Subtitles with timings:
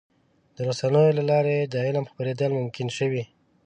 [0.55, 3.23] د رسنیو له لارې د علم خپرېدل ممکن شوي.